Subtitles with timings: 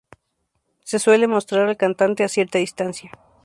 [0.83, 3.11] Se suele mostrar al cantante a cierta distancia.